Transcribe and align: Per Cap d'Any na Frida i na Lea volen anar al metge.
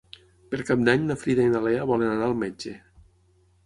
Per 0.53 0.59
Cap 0.69 0.81
d'Any 0.87 1.05
na 1.11 1.19
Frida 1.25 1.47
i 1.51 1.53
na 1.53 1.63
Lea 1.69 1.87
volen 1.95 2.17
anar 2.17 2.29
al 2.33 2.39
metge. 2.45 2.79